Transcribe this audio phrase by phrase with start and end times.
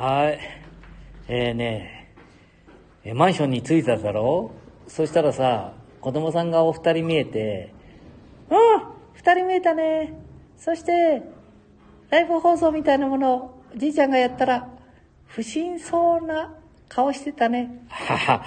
[0.00, 0.40] はい。
[1.28, 2.08] えー、ね
[3.04, 4.50] え、マンションに着いただろ？
[4.88, 7.74] そしたらさ、子供さんがお二人見えて、
[8.48, 8.58] うん
[9.12, 10.14] 二人見えたね。
[10.56, 11.22] そして、
[12.08, 14.70] ライブ放送みたいなものをじいちゃんがやったら、
[15.26, 16.54] 不審そうな
[16.88, 17.84] 顔してたね。
[17.90, 18.38] はは、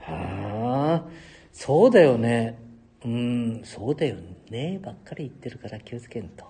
[0.00, 1.04] はあ、
[1.52, 2.58] そうだよね。
[3.04, 4.16] うん、そうだよ
[4.50, 4.80] ね。
[4.82, 6.46] ばっかり言ってるから気をつけんと。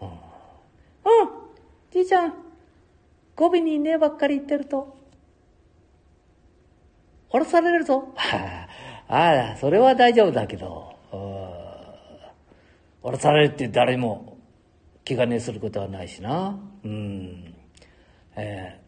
[0.00, 0.14] うん、うん、
[1.90, 2.34] じいちゃん、
[3.40, 4.98] 語尾にねばっかり言ってると、
[7.30, 8.12] 降ろされるぞ。
[9.08, 10.94] あ、あ、それは大丈夫だけど、
[13.02, 14.36] 降ろされるって誰も
[15.04, 16.58] 気兼ねすることはないしな。
[16.84, 17.54] うん。
[18.36, 18.78] え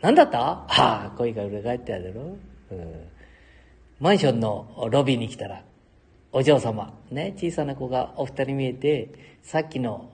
[0.00, 0.38] ー、なんだった？
[0.38, 2.22] はあ、声が裏返ってやるろ。
[2.70, 3.08] うん。
[4.00, 5.62] マンションのロビーに来たら、
[6.32, 9.10] お嬢様、ね、小さな子がお二人見えて、
[9.42, 10.08] さっきの、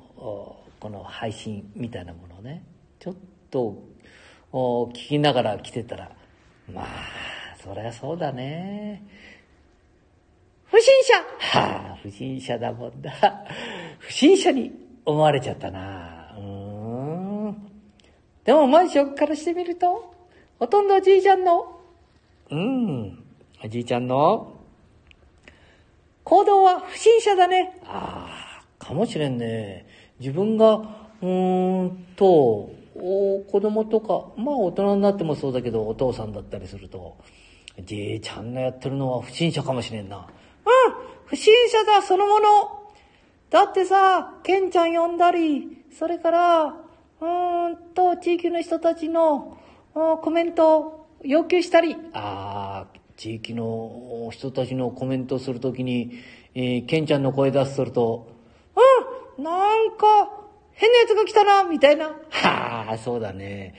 [0.81, 2.63] この配信みたいなものをね、
[2.99, 3.15] ちょっ
[3.51, 3.83] と、
[4.53, 6.11] 聞きながら来てたら、
[6.73, 6.87] まあ、
[7.63, 9.03] そりゃそうだね。
[10.67, 11.15] 不審者
[11.61, 13.13] はあ、不審者だもんだ。
[13.99, 14.73] 不審者に
[15.05, 16.35] 思われちゃったな。
[16.39, 17.71] うん。
[18.45, 20.15] でもマンションからしてみると、
[20.59, 21.81] ほとんどじいちゃんの、
[22.51, 23.25] うん、
[23.65, 24.55] おじいちゃんの
[26.25, 27.79] 行動は不審者だね。
[27.85, 29.87] ああ、かもしれんね。
[30.21, 37.17] 自分が、うーんと、お子供とか、まあ大人になってもそうだけど、お父さんだったりすると、
[37.85, 40.17] じいちゃんがやってるのは不審者かもしれんな。
[40.17, 40.25] うん、
[41.27, 42.45] 不審者だ、そのもの。
[43.51, 49.57] だってさ、ケンちゃん呼んだり、それから、うーんと、地域の人たちの
[49.95, 56.13] コメントを要求したり、ああ、地域の人たちのコメントするときに、
[56.55, 58.38] えー、ケンちゃんの声出すると、
[59.39, 60.31] なんか、
[60.73, 62.09] 変なやつが来たな、みたいな。
[62.31, 63.75] はあ、そうだね。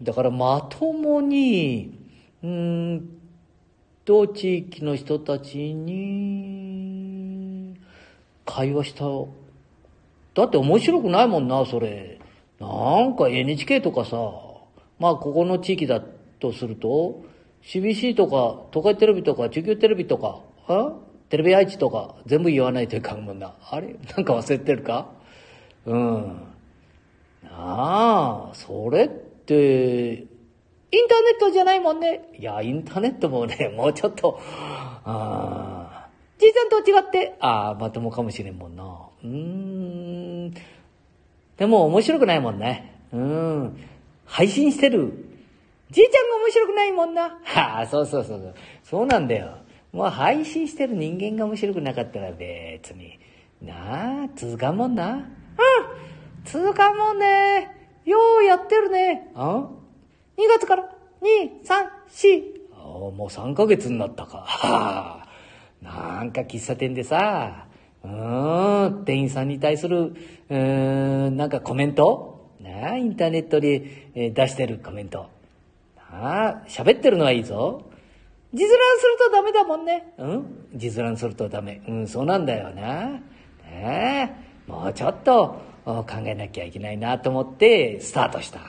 [0.00, 1.98] だからまともに、
[2.42, 3.18] うん
[4.04, 7.76] と、地域の人たちに、
[8.46, 9.04] 会話した。
[10.34, 12.18] だって面白くないもんな、それ。
[12.58, 14.16] なんか NHK とかさ、
[14.98, 16.02] まあここの地域だ
[16.40, 17.22] とすると、
[17.62, 20.94] CBC とか、東海テレビとか、中京テレビとか、あ
[21.32, 23.54] テレビ愛知とか、全部言わないといかんもんな。
[23.70, 23.96] あれ？
[24.14, 25.08] なんか忘れてるか？
[25.86, 26.42] うん。
[27.42, 30.26] なあ、それって、イン
[31.08, 32.28] ターネットじゃないもんね。
[32.38, 34.38] いや、インターネットもね、 もうちょっと、
[35.06, 36.06] あ
[36.36, 38.84] じいちゃんと違って、ああ、まともかもしれんもんな。
[39.24, 39.28] うー
[40.50, 40.54] ん。
[41.56, 43.00] でも面白くないもんね。
[43.10, 43.78] うん。
[44.26, 45.10] 配信してる。
[45.90, 47.38] じいちゃんが面白くないもんな。
[47.42, 48.54] は あ、そうそうそうそう。
[48.84, 49.61] そうなんだよ。
[49.92, 53.18] もう配信してる人間が面白くなかったら別に。
[53.60, 55.12] なあ、続かんもんな。
[55.14, 55.22] うん
[56.44, 57.68] 続かんもんね。
[58.04, 59.30] ようやってるね。
[59.34, 59.68] あ
[60.36, 60.84] ?2 月から、
[61.20, 62.42] 2、3、4。
[62.74, 64.38] あもう3ヶ月になったか。
[64.38, 65.28] はあ。
[65.82, 67.66] なんか喫茶店でさ、
[68.02, 72.50] うーん、店員さんに対する、うーん、なんかコメント？
[72.60, 75.28] なあ、インターネットで、えー出してるコメント。
[75.96, 77.84] なあ、喋ってるのはいいぞ。
[78.52, 78.68] 実覧
[78.98, 80.12] するとダメだもんね。
[80.18, 80.68] うん？
[80.74, 81.82] 実覧するとダメ。
[81.88, 83.20] うん、そうなんだよな。
[83.64, 84.36] ね
[84.68, 88.60] え、もうちょっとお考えなきゃいけないなと思ってスタートした。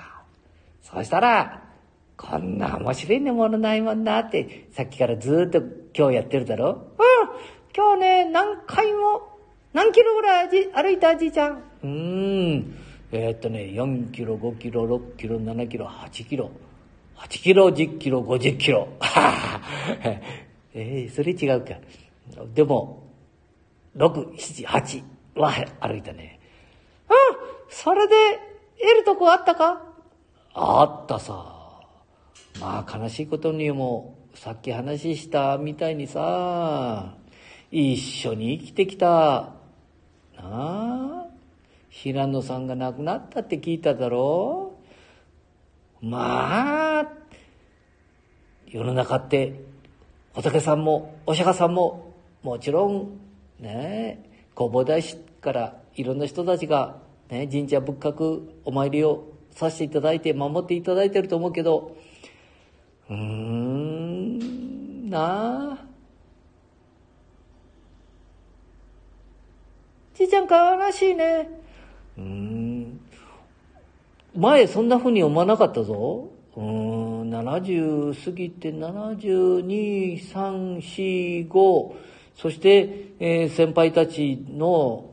[0.81, 1.63] そしたら、
[2.15, 5.61] こんな面白いものないもんなって、さっきからずっと
[5.93, 6.69] 今日やってるだろ？
[6.69, 6.77] うん
[7.75, 9.29] 今日ね、何回も、
[9.73, 11.63] 何キロぐらいじ歩いたじいちゃん。
[11.83, 12.75] うーん。
[13.11, 16.51] えーっとね、4キロ、5キロ、6キロ、7キロ、8キロ。
[17.23, 18.87] 8キロ、10キロ、50キロ。
[20.73, 21.75] えー、それ違うか。
[22.53, 23.03] でも、
[23.95, 25.03] 6、7、8
[25.35, 26.39] は歩いたね。
[27.09, 27.15] うん
[27.69, 28.13] それで、
[28.79, 29.81] 得るとこあったか？
[30.53, 31.79] あったさ。
[32.59, 37.15] まあ悲しいことにも、さっき話したみたいにさ、
[37.71, 39.53] 一緒に生きてきた、
[40.35, 41.25] なあ、
[41.89, 44.73] 平野さんが亡くなったって聞いただろ
[46.01, 46.19] うま
[46.89, 46.92] あ、
[48.73, 49.53] 世の中って、
[50.33, 53.19] 仏さんもお釈迦さんも、もちろん、
[53.59, 56.97] ね、弘法大師からいろんな人たちが、
[57.29, 61.95] ね、神社仏閣お参りをさせていただいて守っていただいてると思うけど、
[63.11, 65.85] うーん、なあ。
[70.15, 71.47] じいちゃん悲しいね。
[72.17, 72.99] うーん。
[74.35, 76.27] 前そんな風に思わなかったぞ。
[76.55, 76.92] うー
[77.23, 81.95] 70過ぎて72、3、4、5、
[82.35, 85.11] そして、えー先輩たちの、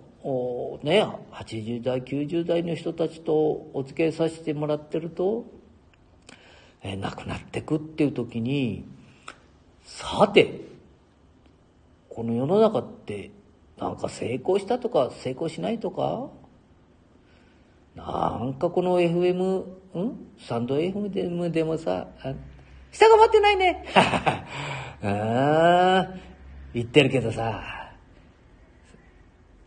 [0.83, 5.45] ね、80代、90代の人たちとお付き合いさせてもらってると、
[6.83, 8.85] えー、亡くなってくっていう時に、
[9.85, 10.61] さて、
[12.09, 13.31] この世の中って
[13.79, 16.29] なんか成功したとか成功しないとか？
[17.97, 19.65] なんかこの FM、
[19.99, 20.13] ん？
[20.39, 22.07] サンド FM でもさ、
[22.93, 23.85] 下が待ってないね。
[25.03, 26.09] あ
[26.73, 27.81] 言ってるけどさ、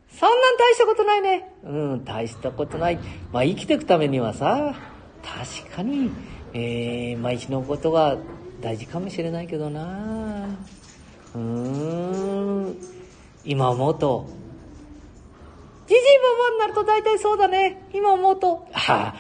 [0.09, 1.51] そんなん大したことないね。
[1.63, 2.99] うん、大したことない。
[3.31, 4.75] まあ生きていくためにはさ、
[5.21, 6.11] 確かに、
[6.53, 8.17] えー、毎日のことが
[8.61, 10.47] 大事かもしれないけどな。
[11.35, 12.77] うーん、
[13.43, 14.27] 今思うと、
[15.87, 17.89] じじいばばになると大体そうだね。
[17.93, 18.67] 今思うと。
[18.71, 19.15] はあ、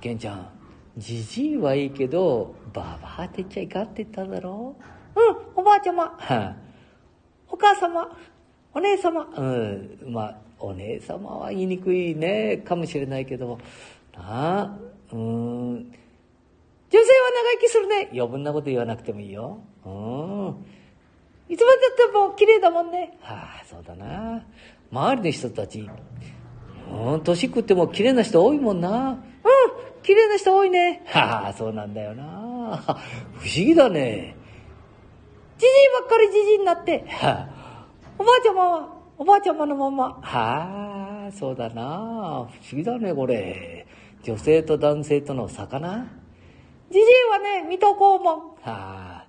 [0.00, 0.48] ケンちゃん、
[0.96, 4.74] じじいはいいけど、ばばって言っちゃいかんって言っただろ？
[5.14, 6.04] ううん、おばあちゃま。
[6.04, 6.56] はあ、
[7.48, 8.08] お母様、
[8.72, 9.26] お姉様。
[9.36, 13.58] うん、まあ、お姉様は言いにくいね、かもしれないけど、
[14.14, 14.78] なあ、
[15.12, 15.88] うん、女
[16.90, 18.08] 性は長生きするね。
[18.12, 19.60] 余分なこと言わなくてもいいよ。
[19.84, 20.54] うん。
[21.48, 23.18] いつまでだっても綺麗だもんね。
[23.20, 24.44] はあ、そうだな。
[24.92, 25.88] 周りの人たち、
[26.92, 29.24] うん、年食っても綺麗な人多いもんな。
[30.00, 31.02] うん、綺麗な人多いね。
[31.06, 32.80] はあ、そうなんだよな。
[33.38, 34.36] 不思議だね。
[35.58, 37.04] じじいばっかりじじいになって。
[37.08, 37.86] はあ、
[38.18, 38.88] おばあちゃまは、
[39.18, 40.18] おばあちゃまのまま。
[40.22, 41.82] はあ、そうだな。
[41.82, 41.86] 不
[42.38, 43.86] 思議だね、これ。
[44.22, 46.06] 女性と男性との差かな。
[46.90, 48.38] じじいはね、水戸黄門。
[48.50, 49.26] はあ、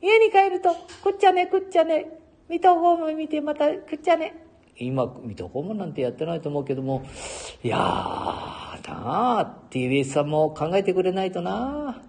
[0.00, 0.70] 家に帰ると、
[1.02, 2.06] くっちゃね、くっちゃね。
[2.48, 4.34] 水戸黄門見てまたくっちゃね。
[4.78, 7.04] 今、水戸黄門なんてやってないと思うけども、
[7.62, 12.02] いやー、なあ、TBS さんも考えてくれないとな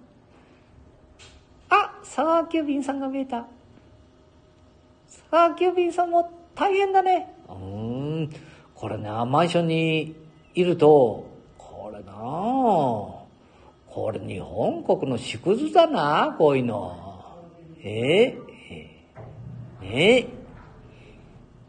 [1.69, 3.47] あ、佐川急便さんが見えた。
[5.07, 7.33] 佐川急便さんも大変だね。
[7.49, 8.29] うん、
[8.73, 10.15] これね、マンションに
[10.55, 11.27] いると、
[11.57, 16.97] これな、これ日本国の縮図だな、こういうの。
[17.83, 20.42] えー、えー、ええー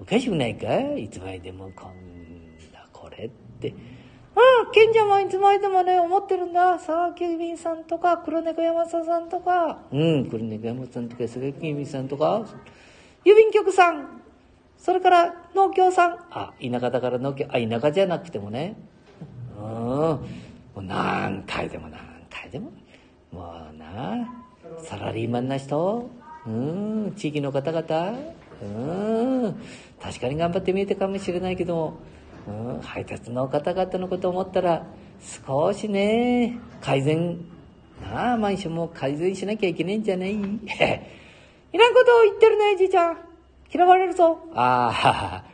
[0.04, 0.66] おかしくないか？
[0.98, 1.92] いつまでもこん
[2.74, 3.72] なこれって。
[4.36, 6.78] ああ、賢者もいつまでもね、思ってるんだ。
[6.78, 12.44] 沢木便さんとか、黒猫山田さんとか、うん、黒猫山田さんとか、菅木便さんとか、
[13.24, 14.20] 郵便局さん、
[14.76, 18.76] それから農協さん、あ、田舎だから農協、あ、田舎じゃなくてもね、
[19.56, 20.20] うん、も
[20.76, 22.72] う何回でも何回でも、
[23.32, 24.28] もうな、
[24.82, 26.10] サラリーマンな人、
[26.46, 28.34] うん、地域の方々、
[28.64, 29.56] うん、
[30.00, 31.98] 確かに頑張って見えたかもしれないけども、
[32.46, 34.86] うん、配達の方々のことを思ったら、
[35.46, 37.38] 少しね、改善、
[38.02, 40.30] なあ、マンションも改善しなきゃいけないんじゃない？
[40.34, 43.18] いらんことを言ってるね、じいちゃん。
[43.72, 44.38] 嫌われるぞ。
[44.54, 45.44] ああ、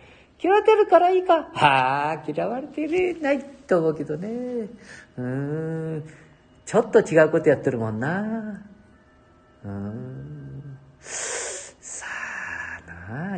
[0.43, 1.49] 嫌われてるからいいか。
[1.55, 4.29] ああ、嫌われてないと思うけどね。
[5.17, 6.05] うん、
[6.67, 8.63] ちょっと違うことやってるもんな。
[9.65, 10.79] うん。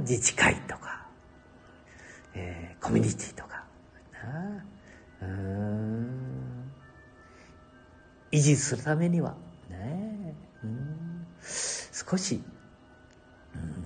[0.01, 1.07] 自治会とか、
[2.35, 3.65] えー、コミュニティとか。
[4.23, 4.65] な
[5.23, 6.73] うん。
[8.31, 9.35] 維持するためには
[9.71, 10.35] ね。
[10.65, 11.27] うん。
[11.41, 12.43] 少し、
[13.55, 13.85] うん、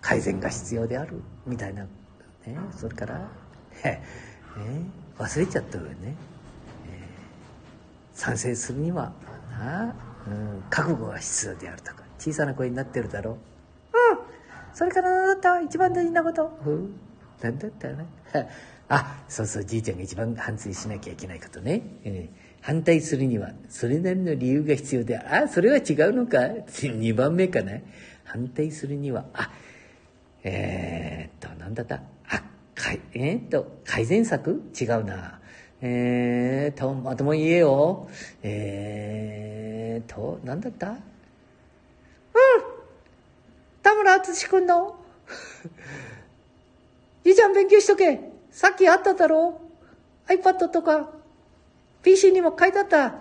[0.00, 1.22] 改善が必要である。
[1.46, 1.88] みたいな、ね、
[2.76, 3.18] それから、
[3.84, 4.02] ね、
[5.18, 9.12] 忘れちゃった上ね、えー、賛成するには
[9.50, 9.94] な、
[10.26, 12.02] うん、覚悟が必要であるとか。
[12.18, 13.51] 小さな声になってるだろう。
[14.74, 16.44] それから何だった一番大事なこと。
[16.66, 16.88] う。
[17.42, 18.04] 何だったな。
[18.88, 21.82] あ、そうそう、じいちゃんが一番反省しなきゃいけないことね。
[22.04, 22.28] うん、
[22.60, 26.38] 反対するには、それなりの理由が必要で、あ、それは違うのか
[26.68, 27.72] ?2 番目かな？
[28.24, 29.50] 反対するには、あ、
[30.44, 31.96] えー、っと、何だった？
[32.28, 32.42] あ、
[32.74, 34.62] かい、えー、っと、改善策？
[34.78, 35.40] 違うな。
[35.80, 38.08] えーと、まとも言えよ。
[38.42, 40.96] えーと、何だった？
[44.22, 44.96] 田村淳君の
[47.24, 48.20] じいちゃん勉強しとけ。
[48.50, 49.60] さっきあっただろ
[50.28, 51.10] ?iPad とか
[52.02, 53.14] PC にも書いてあった。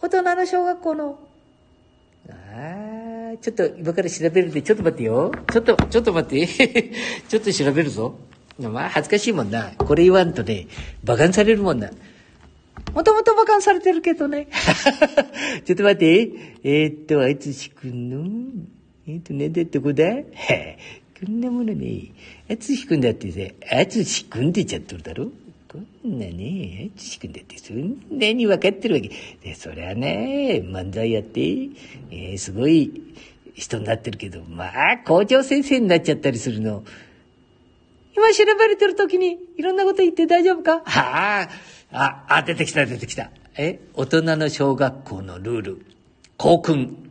[0.00, 1.18] 大人の小学校の。
[2.28, 5.32] ああ、ちょっと今から調べるんで、ちょっと待ってよ。
[5.52, 6.92] ちょっと、ちょっと待って。
[7.28, 8.16] ちょっと調べるぞ。
[8.58, 9.72] まあ恥ずかしいもんな。
[9.76, 10.68] これ言わんとね、
[11.04, 11.90] 馬鹿にされるもんな。
[12.94, 14.48] もともと馬鹿にされてるけどね。
[15.66, 16.30] ちょっと待って。
[16.62, 18.77] えー、っと、あいつしくんの
[19.08, 20.78] えっ、と、ね、でってこだへえ
[21.18, 22.12] こんなものね、
[22.48, 23.40] あつしくんだってさ、
[23.80, 25.30] あつしくんって言っちゃっとるだろ？
[25.68, 29.10] こんなね、あつしくんだってそんなに分かってるわけ。
[29.42, 31.40] で、そりゃね、漫才やって、
[32.10, 32.92] えー、すごい
[33.54, 36.84] 人になってるけど、まあ、校長先生になっちゃったりするの、
[38.14, 40.82] 今調べれてる時にいろんなこと言って大丈夫か？
[40.84, 41.48] はあ、
[41.90, 43.30] あ、あ、出てきた出てきた。
[43.56, 45.86] え大人の小学校のルール。
[46.36, 47.07] 校訓。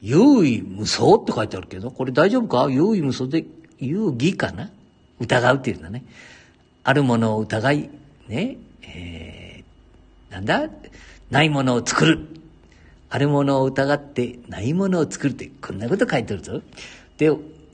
[0.00, 2.70] 優位無双って書いてあるけど、これ大丈夫か？
[2.70, 3.44] 優位無双で、
[3.78, 4.70] 遊戯かな？
[5.20, 6.04] 疑うっていうんだね。
[6.84, 7.90] あるものを疑い、
[8.28, 10.68] ね、えー、なんだ？
[11.30, 12.26] ないものを作る。
[13.10, 16.60] あるものを疑ってないものを作るって、こんなこと書いてるぞ。
[17.16, 17.30] で、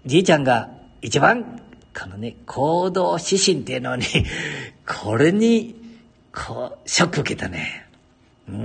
[0.07, 0.71] じいちゃんが
[1.02, 1.61] 一番、
[1.97, 4.04] このね、行動指針っていうのに、
[4.87, 5.75] これに、
[6.33, 7.87] こう、ショック受けたね。
[8.49, 8.57] うー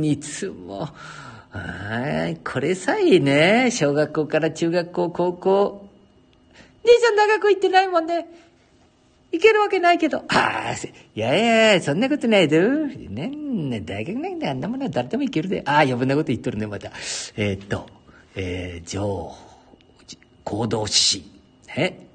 [0.00, 0.88] ん、いつも、
[1.58, 5.88] はい、これさえね、小学校から中学校、高校。
[6.84, 8.26] 姉ちゃん大学行ってないもんね。
[9.30, 10.18] 行けるわけないけど。
[10.18, 12.60] ああ、いやいや、そんなことないぞ。
[12.60, 15.62] ねね、大学なんてあんなものは誰でも行けるで。
[15.66, 16.90] ああ、余分なこと言っとるね、また。
[17.36, 17.86] えー、っと、
[18.36, 19.32] えー、情
[20.44, 21.24] 行動指針。
[21.76, 22.08] ね。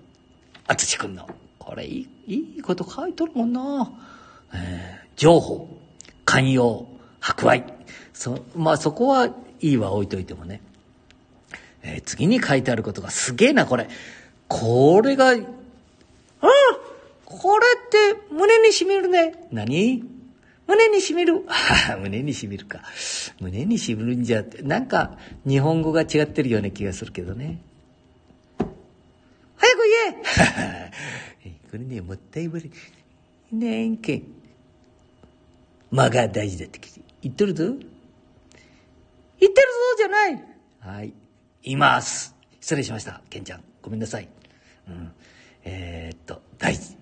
[0.65, 1.29] あつしくんの。
[1.59, 3.91] これいい、いいこと書いとるもんな。
[4.53, 5.67] えー、情報、
[6.25, 6.87] 寛容、
[7.23, 7.63] 博愛。
[8.13, 9.29] そ、まあそこは
[9.61, 10.61] いいわ、置いといてもね。
[11.81, 13.87] えー、次に書いてあることがすげえな、これ。
[14.49, 15.39] これが、ああ
[17.23, 19.47] これって胸にしみるね。
[19.51, 20.03] 何？
[20.67, 21.45] 胸にしみる？
[22.01, 22.81] 胸にしみるか。
[23.39, 27.59] 胸にしみるんじゃって、なんか日本語が違ってるような気がするけどね。
[29.55, 29.81] 早く
[31.45, 32.69] 言え これね、もったいぶり。
[33.53, 34.23] ねんけん。
[35.89, 36.79] 間が大事だって
[37.23, 37.63] 言っとるぞ。
[37.63, 37.85] 言って
[39.45, 39.53] るぞ
[39.97, 40.43] じゃない。
[40.79, 41.13] はい。
[41.63, 42.35] います。
[42.59, 43.21] 失礼しました。
[43.29, 43.63] ケンちゃん。
[43.81, 44.27] ごめんなさい。
[44.89, 45.11] うん。
[45.63, 46.97] えー、っと、大事。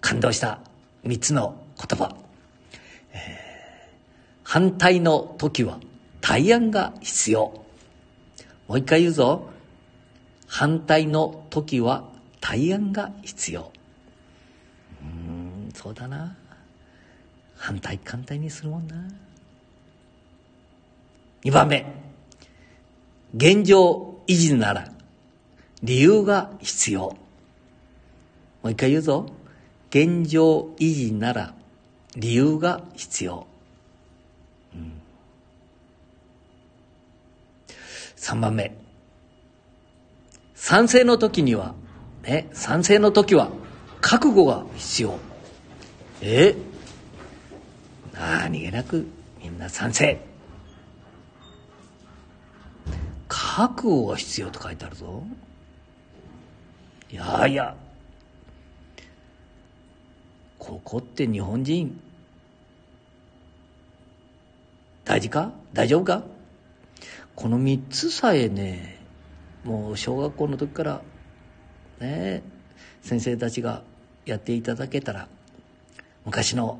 [0.00, 0.60] 感動した
[1.04, 2.16] 三つの言葉。
[3.12, 3.20] えー、
[4.42, 5.78] 反対の時は
[6.22, 7.52] 対案が必要。
[8.68, 9.50] もう一回言うぞ。
[10.46, 12.08] 反対の時は
[12.40, 13.70] 対案が必要。
[15.02, 16.34] うん、そうだな。
[17.54, 18.96] 反対簡単にするもんな。
[21.44, 21.86] 二番目。
[23.34, 24.90] 現状維持なら
[25.82, 27.00] 理由が必要。
[27.00, 27.16] も
[28.64, 29.26] う一回言うぞ。
[29.90, 31.54] 現状維持なら
[32.16, 33.46] 理由が必要。
[34.74, 35.00] うん、
[38.16, 38.76] 3番目。
[40.54, 41.74] 賛成の時には、
[42.24, 43.50] ね、賛成の時は
[44.00, 45.18] 覚悟が必要。
[46.20, 46.56] え？
[48.12, 49.06] 何気なく
[49.40, 50.20] みんな賛成。
[53.58, 55.20] 覚悟が必要と書いてあるぞ。
[57.10, 57.74] いやいや、
[60.60, 62.00] ここって日本人、
[65.04, 65.50] 大事か？
[65.72, 66.22] 大丈夫か？
[67.34, 69.00] この三つさえね、
[69.64, 71.02] もう小学校の時から、
[71.98, 72.44] ね、
[73.02, 73.82] 先生たちが
[74.24, 75.26] やっていただけたら、
[76.24, 76.78] 昔の、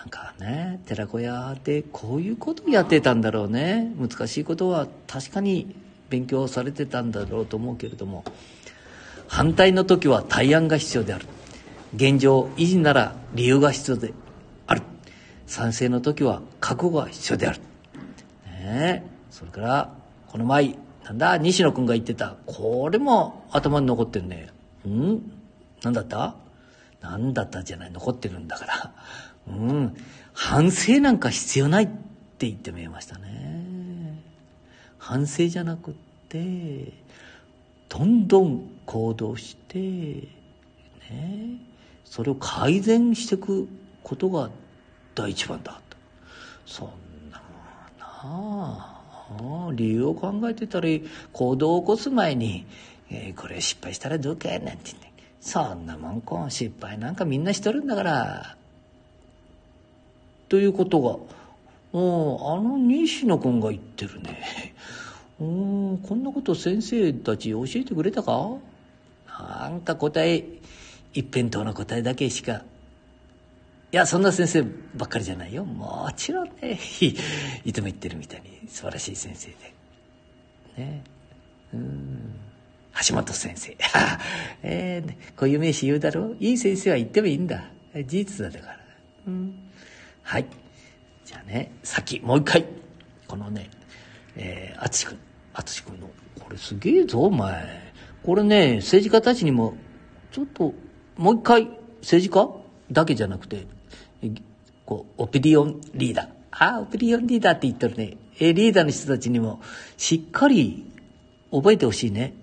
[0.00, 3.92] なんかね、寺子屋でこういうことをやってたんだろうね。
[3.98, 5.76] 難しいことは確かに
[6.08, 8.24] 勉強されてたんだろうと思うけれども、
[9.28, 11.26] 反対の時は対案が必要である。
[11.94, 14.14] 現状維持なら理由が必要で
[14.66, 14.82] ある。
[15.46, 17.60] 賛成の時は覚悟が必要である。
[18.46, 19.94] ねそれから、
[20.28, 24.48] この前、なんだ、西野くんが言ってた、これも頭に残ってるね
[24.86, 24.88] う。
[24.88, 25.32] ん？
[25.82, 26.36] 何だった？
[27.02, 28.94] 何だったじゃない、残ってるんだから。
[29.56, 29.96] うん。
[30.32, 34.22] 反省なんか必要ないって言ってみえましたね。
[34.98, 35.94] 反省じゃなくっ
[36.28, 36.92] て、
[37.88, 40.28] どんどん行動して、ね
[42.04, 43.68] それを改善していく
[44.02, 44.50] ことが
[45.14, 45.96] 第一番だと。
[46.66, 46.88] そん
[47.30, 48.06] なもんな
[49.68, 49.70] あ。
[49.74, 52.66] 理由を考えてたり、行動を起こす前に、
[53.10, 55.10] えー、これ失敗したらどうかなんて言って。
[55.40, 58.56] そんなもんこ失敗なんかみんなしとるんだから。
[60.50, 61.16] ということが、
[61.92, 64.74] うん、あの西野君が言ってるね。
[65.40, 68.58] うん、こんなこと先生たち教えてくれたか？
[69.38, 70.44] なんか答え
[71.14, 72.64] 一辺倒の答えだけしか。
[73.92, 74.62] いやそんな先生
[74.94, 75.64] ばっかりじゃないよ。
[75.64, 76.78] もちろんね。
[77.64, 78.68] いつも言ってるみたいに。
[78.68, 80.84] 素晴らしい先生で。
[80.84, 81.02] ね。
[81.74, 82.34] うん。
[83.08, 83.76] 橋本先生。
[84.62, 86.36] えー、こういう名詞言うだろう？
[86.40, 87.70] いい先生は言ってもいいんだ。
[87.94, 88.80] 事実だだから。
[89.28, 89.54] うん。
[90.30, 90.46] はい
[91.24, 92.66] じゃあね先もう一回
[93.26, 93.68] このね
[94.36, 95.18] えー、淳君
[95.54, 99.74] 淳君のこれすげえぞお前これね政治家たちにも
[100.30, 100.72] ちょっと
[101.16, 101.68] もう一回
[102.00, 102.48] 政治家
[102.92, 103.66] だけじゃなくて、
[104.84, 106.26] こう、オピニオンリーダー。
[106.50, 108.16] ああ、オピニオンリーダーって言ってるね。
[108.38, 109.60] え、リーダーの人たちにも、
[109.96, 110.90] しっかり
[111.52, 112.34] 覚えてほしいね。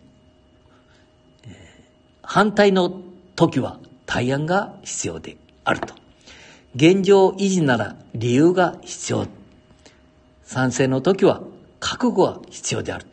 [2.21, 3.01] 反対の
[3.35, 5.93] 時は対案が必要であると。
[6.77, 9.25] 現状維持なら理由が必要。
[10.43, 11.41] 賛成の時は
[11.79, 13.07] 覚悟は必要である。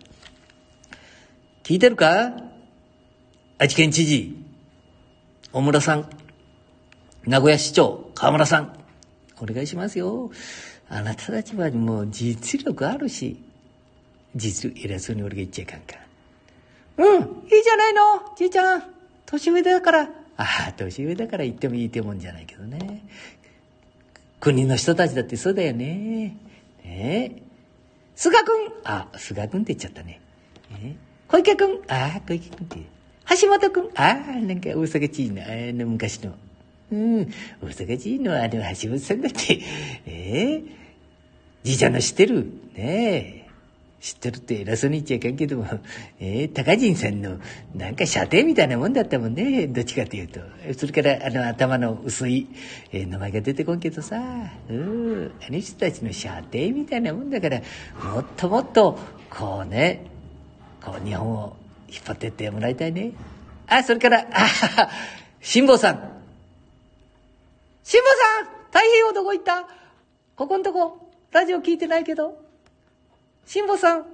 [1.63, 2.35] 聞いてるか？
[3.57, 4.37] 愛知県知事、
[5.51, 6.11] 小村さん、
[7.25, 8.79] 名古屋市長、河村さん、
[9.41, 10.31] お願いしますよ。
[10.91, 13.43] あなたたちはもう実力あるし、
[14.37, 15.97] 実力、偉そうに俺が言っちゃいかんか。
[16.99, 17.19] うん、いい
[17.63, 18.03] じゃないの、
[18.37, 18.85] じいちゃん。
[19.25, 20.03] 年上だから。
[20.03, 20.11] あ
[20.69, 23.09] あ、年上だから言ってもいいってもんじゃないけどね。
[24.45, 26.37] 国の人たちだってそうだよね。
[26.85, 27.43] ねえ。
[28.15, 30.21] 菅君あ、菅君って言っちゃったね。
[30.83, 30.95] え
[31.29, 32.79] 小池君ああ、小池君って。
[33.41, 36.35] 橋本君ああ、なんか大阪知事の、あの昔の。
[36.93, 39.63] うん、大阪知事のあの橋本さんだって、
[40.07, 40.63] ええ
[41.63, 43.44] じいちゃんの知ってるねえ。
[44.05, 45.67] 知ってるって偉そうに言っちゃいかんけども、
[46.21, 47.39] えー、高人さんの
[47.75, 50.41] なんか射程みたいなもんだったもんね、どっちかっていうと。
[50.77, 52.47] それからあの頭の薄い、
[52.93, 54.19] えー、名前が出てこんけどさ、
[54.69, 58.99] うん、あの人たちの射程みたいなもんだから、もっともっと、
[59.31, 60.05] こうね、
[60.85, 61.57] こう日本を
[61.89, 63.13] 引っ張ってってもらいたいね。
[63.69, 64.91] あ、それから、あ
[65.41, 65.95] 辛坊さん。
[67.85, 68.09] 辛坊
[68.43, 69.67] さん太平洋どこ行った？
[70.37, 72.44] ここんとこ、ラジオ聞いてないけど。
[73.47, 74.07] 辛坊さん、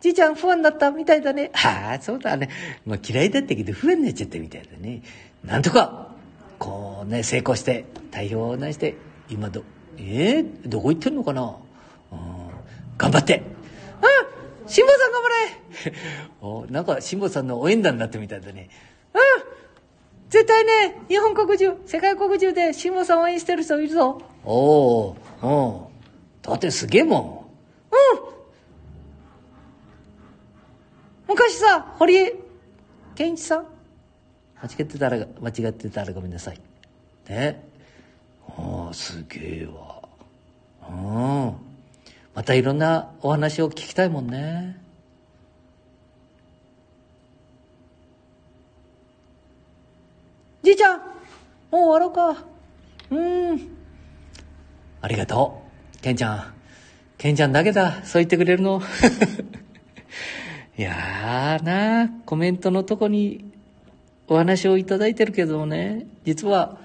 [0.00, 1.50] じいちゃん不安だったみたいだね。
[1.64, 2.48] ああ、そうだね。
[2.86, 5.02] まあ嫌いだったけど不安になっちゃったみたいだね。
[5.44, 6.12] なんとか、
[6.58, 8.96] こうね、成功して、代表をなして、
[9.28, 9.62] 今ど、
[9.98, 11.42] えー、どこ行ってんのかな、
[12.12, 12.18] うん、
[12.96, 13.38] 頑張って。
[13.38, 13.58] うん
[14.68, 15.94] 辛坊さん頑張れ
[16.42, 18.68] おなんか辛坊さんの応援団になってみたいだね。
[19.14, 19.20] うん
[20.28, 24.20] 絶対ね、日本国中、世界国中で辛坊さん応援してる人いるぞ。
[24.44, 26.50] おお、うん。
[26.50, 27.22] だってすげえもん。
[27.22, 28.28] うん
[31.28, 32.32] 昔さ、堀江
[33.16, 33.66] 健一さん？
[34.62, 36.60] 間違ってたら、間違ってたらごめんなさい。
[37.28, 37.60] ね。
[38.56, 40.08] ああ、すげえわ。
[40.88, 41.54] うん。
[42.34, 44.80] またいろんなお話を聞きたいもんね。
[50.62, 52.44] じいちゃんもう終わろうか。
[53.10, 53.68] うん。
[55.00, 55.64] ありがと
[55.96, 56.00] う。
[56.00, 56.54] ケンちゃん。
[57.16, 58.04] ケンちゃんだけだ。
[58.04, 58.80] そう言ってくれるの。
[60.78, 63.50] いやーなコメントのとこに
[64.28, 66.78] お話をいただいてるけどもね、実は、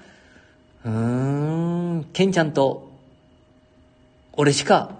[0.84, 2.90] うーん、ケンちゃんと、
[4.32, 4.96] 俺しか、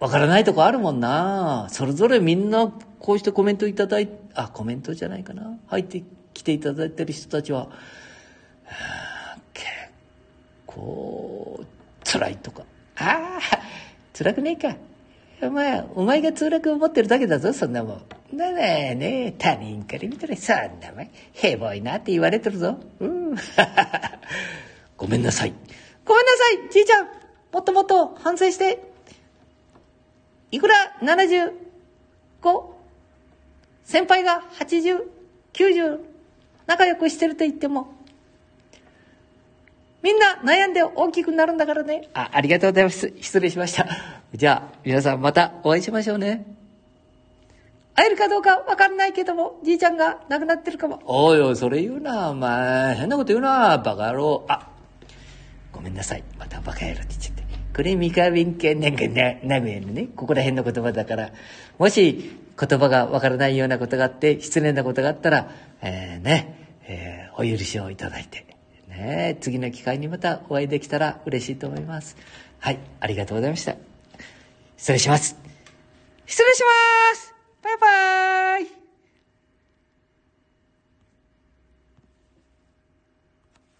[0.00, 1.66] わからないとこあるもんな。
[1.70, 5.58] それぞれみんなこうしてコメントいただいあ、コメントじゃないかな。
[5.66, 6.02] 入って
[6.32, 7.68] きていただいてる人たちは、
[9.52, 9.68] 結
[10.64, 11.66] 構、
[12.18, 12.64] 辛いとか。
[12.96, 13.40] ああ、
[14.16, 14.76] 辛くねえか。
[15.42, 18.02] お前、お前が辛く思ってるだけだぞ、そんなもん。
[18.36, 22.78] だねね他人から見たら、そんなもん、ヘボいなって言われてるぞ。
[23.00, 23.36] うん。
[24.96, 25.52] ごめんなさい。
[26.04, 27.08] ごめんなさい、じいちゃん。
[27.52, 28.80] もっともっと反省して。
[30.50, 31.52] いくら 75?
[33.84, 35.02] 先輩が80、
[35.52, 35.98] 90、
[36.66, 37.95] 仲良くしてると言っても、
[40.06, 42.08] みんな悩んで大きくなるんだからね。
[42.14, 43.12] あ、ありがとうございます。
[43.20, 43.88] 失礼しました。
[44.32, 46.46] じゃあ、皆さんまたお会いしましょうね。
[47.96, 51.02] 会えるかどうかわかんないけども、じいちゃんが亡くなってるかも。
[51.06, 52.94] おいおい、それ言うな、お前。
[52.94, 54.44] 変なこと言うな、バカ野郎。
[54.46, 54.68] あ、
[55.72, 56.22] ごめんなさい。
[56.38, 57.42] またバカ野郎って言っちゃって。
[57.74, 61.32] これ、三河弁慶なんかな、名古屋のね、ここら辺の言葉だから、
[61.78, 65.50] もし言葉がわからないようなことがあって、失礼なことがあったら、
[65.82, 68.45] えー、ね、えー、お許しをいただいて。
[68.96, 72.16] ね次の機会にまたお会いできたら嬉しいと思います。
[72.58, 73.76] はい、ありがとうございました。
[74.76, 75.36] 失礼します。
[76.26, 78.75] 失礼しますバイバーイ